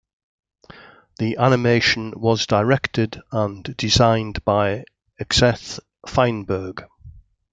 The 1.19 1.37
animation 1.37 2.13
was 2.19 2.47
directed 2.47 3.21
and 3.31 3.77
designed 3.77 4.43
by 4.43 4.85
Xeth 5.21 5.79
Feinberg. 6.07 6.83